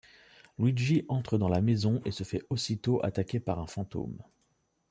Luigi 0.57 1.05
entre 1.09 1.37
dans 1.37 1.47
la 1.47 1.61
maison 1.61 2.01
et 2.05 2.11
se 2.11 2.23
fait 2.23 2.41
aussitôt 2.49 2.99
attaquer 3.05 3.39
par 3.39 3.59
un 3.59 3.67
fantôme. 3.67 4.17